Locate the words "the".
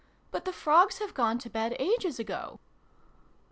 0.45-0.51